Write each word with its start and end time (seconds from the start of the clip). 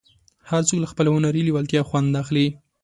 هر 0.49 0.61
څوک 0.67 0.79
له 0.81 0.87
خپلې 0.91 1.09
هنري 1.15 1.41
لېوالتیا 1.47 1.81
خوند 1.89 2.11
اخلي. 2.21 2.47